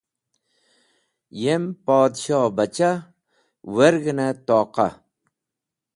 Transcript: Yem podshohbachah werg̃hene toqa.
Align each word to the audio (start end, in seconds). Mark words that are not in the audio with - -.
Yem 1.41 1.63
podshohbachah 1.85 2.97
werg̃hene 3.75 4.27
toqa. 4.47 4.87